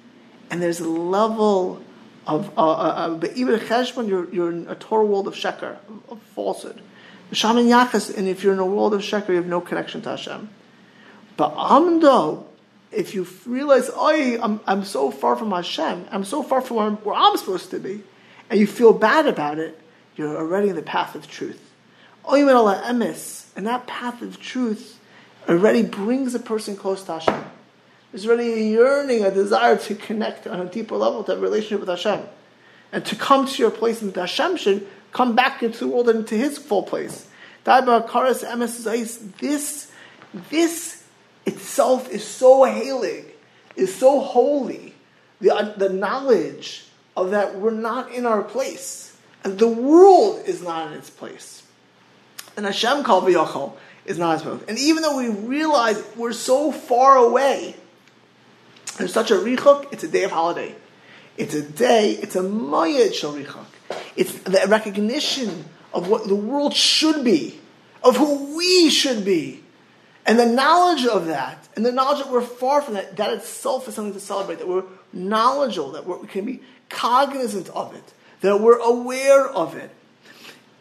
[0.50, 1.82] And there's a level
[2.27, 5.77] of, uh, uh, uh even cheshbon, you're, you're in a total world of sheker,
[6.09, 6.81] of falsehood.
[7.33, 10.11] Shaman yachas, and if you're in a world of sheker, you have no connection to
[10.11, 10.49] Hashem.
[11.37, 12.45] But amdo,
[12.93, 16.87] if you realize, oh, I'm, I'm so far from Hashem, I'm so far from where
[16.87, 18.03] I'm, where I'm supposed to be,
[18.49, 19.79] and you feel bad about it,
[20.16, 21.62] you're already in the path of truth.
[22.29, 24.99] And that path of truth
[25.49, 27.45] already brings a person close to Hashem.
[28.16, 31.80] There's really a yearning, a desire to connect on a deeper level to a relationship
[31.80, 32.26] with Hashem.
[32.90, 36.20] And to come to your place and Hashem should come back into the world and
[36.20, 37.28] into his full place.
[37.64, 37.82] This,
[40.48, 41.04] this
[41.44, 43.26] itself is so hailing,
[43.76, 44.94] is so holy.
[45.42, 46.86] The, the knowledge
[47.18, 49.14] of that we're not in our place.
[49.44, 51.64] And the world is not in its place.
[52.56, 53.74] And Hashem Kal V'Yachal
[54.06, 54.62] is not its place.
[54.68, 57.76] And even though we realize we're so far away,
[58.97, 60.74] there's such a richuk, it's a day of holiday.
[61.36, 63.66] It's a day, it's a mayad shel richuk.
[64.16, 67.61] It's the recognition of what the world should be,
[68.03, 69.62] of who we should be.
[70.24, 73.86] And the knowledge of that, and the knowledge that we're far from that, that itself
[73.86, 78.61] is something to celebrate, that we're knowledgeable, that we can be cognizant of it, that
[78.61, 79.90] we're aware of it.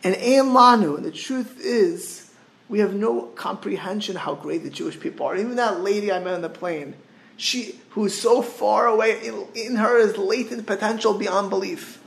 [0.03, 2.31] And Lanu, and the truth is,
[2.69, 5.35] we have no comprehension how great the Jewish people are.
[5.35, 6.95] Even that lady I met on the plane,
[7.37, 12.01] she who's so far away, in, in her is latent potential beyond belief.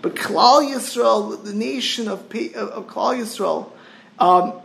[0.00, 3.70] But Klal Yisrael, the nation of, of, Klal Yisrael,
[4.18, 4.60] um,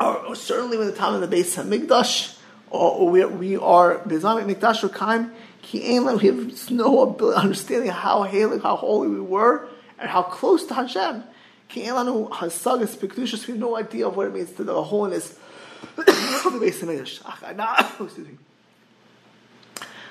[0.00, 2.38] or, certainly when the time of the Beis Hamikdash,
[2.70, 5.30] or, or we, we are Bezamik Mikdash Rekaim,
[5.70, 11.24] we have no understanding how how holy we were, and how close to Hashem.
[11.68, 13.46] K'Einlanu has sagis pkedusah.
[13.46, 15.38] We have no idea of what it means to the holiness
[15.98, 18.00] of the base of Mikdash.
[18.00, 18.38] Excuse me.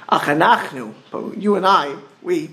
[0.09, 2.51] Achanachnu, but you and I, we,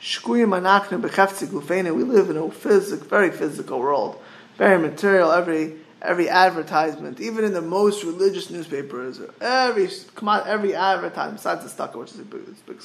[0.00, 4.20] shkuyim anachnu bechefzi gufeinu, we live in a physical, very physical world,
[4.56, 10.74] very material, every every advertisement, even in the most religious newspapers, every come on, every
[10.74, 12.80] advertisement, besides the stucco, which is a big, big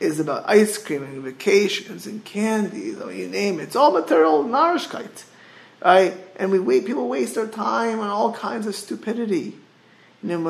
[0.00, 2.98] is about ice cream and vacations and candies.
[2.98, 3.64] Mean, you name it.
[3.64, 5.24] It's all material narishkeit,
[5.84, 6.14] right?
[6.36, 6.86] And we wait.
[6.86, 9.54] People waste their time on all kinds of stupidity.
[10.22, 10.46] And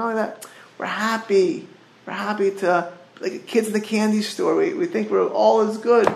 [0.00, 0.46] only that,
[0.78, 1.68] we're happy.
[2.06, 4.56] We're happy to like kids in the candy store.
[4.56, 6.08] We, we think we're all is good.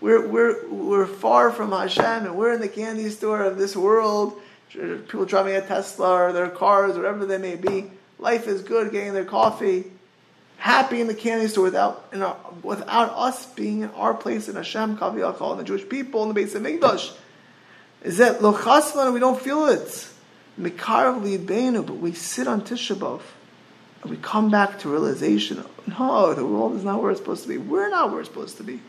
[0.00, 4.40] We're, we're, we're far from Hashem and we're in the candy store of this world.
[4.70, 7.90] People driving a Tesla or their cars, whatever they may be.
[8.18, 9.84] Life is good, getting their coffee,
[10.56, 14.56] happy in the candy store without you know, without us being in our place in
[14.56, 17.12] Hashem, Kaviyakal, and the Jewish people in the base of Mikdash.
[18.02, 20.08] Is that lochaslan we don't feel it.
[20.60, 23.22] Mikarav libeinu, but we sit on Tisha B'av
[24.02, 25.64] and we come back to realization.
[25.86, 27.58] No, the world is not where it's supposed to be.
[27.58, 28.80] We're not where it's supposed to be.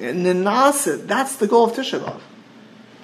[0.00, 2.20] And Nasa, that's the goal of Tisha B'av.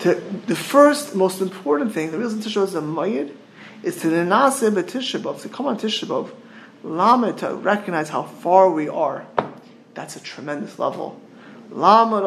[0.00, 0.14] To,
[0.46, 3.34] the first, most important thing, the reason Tisha B'av is a mayid,
[3.82, 6.30] is to Nasa B'Tisha B'av, to come on Tisha
[6.82, 9.26] Lama to recognize how far we are.
[9.94, 11.20] That's a tremendous level.
[11.70, 12.20] Lama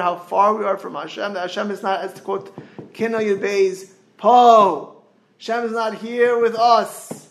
[0.00, 1.34] how far we are from Hashem.
[1.34, 2.56] That Hashem is not, as to quote
[2.94, 5.02] Kina Yud Beis, Po.
[5.38, 7.28] Hashem is not here with us.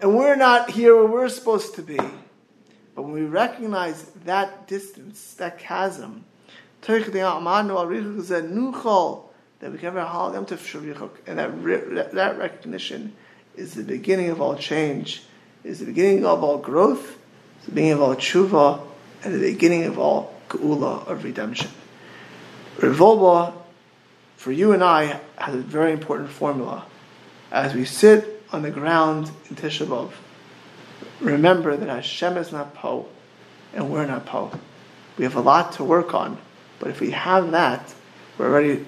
[0.00, 1.96] And we're not here where we're supposed to be.
[1.96, 6.24] But when we recognize that distance, that chasm,
[6.82, 7.02] that we
[9.78, 10.04] can ever
[10.46, 10.56] to
[11.26, 13.14] and that, that recognition
[13.56, 15.22] is the beginning of all change,
[15.64, 17.18] is the beginning of all growth,
[17.60, 18.80] is the beginning of all tshuva,
[19.24, 21.70] and the beginning of all geula of redemption.
[22.82, 23.54] Rav Wolbe,
[24.46, 26.86] for you and I, has a very important formula.
[27.50, 30.12] As we sit on the ground in Tisha B'Av,
[31.20, 33.08] remember that Hashem is not Po,
[33.74, 34.52] and we're not Po.
[35.18, 36.38] We have a lot to work on,
[36.78, 37.92] but if we have that,
[38.38, 38.86] we're already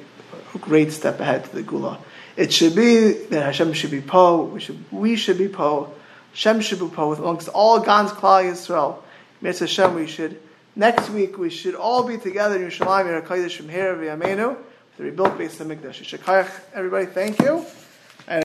[0.54, 1.98] a great step ahead to the Geula.
[2.36, 5.92] It should be that Hashem should be Po, we should, we should be Po,
[6.30, 8.98] Hashem should be Po, amongst all God's Klal Yisrael.
[9.40, 10.40] Mitzvah Hashem, we should,
[10.76, 14.56] next week, we should all be together in Yerushalayim, in HaKadosh, from here, v'yameinu,
[14.98, 16.50] to rebuild Beis HaMikdash.
[16.74, 17.64] Everybody, thank you.